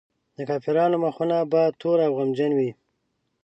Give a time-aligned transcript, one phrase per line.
[0.37, 2.71] د کافرانو مخونه به تور او غمجن وي.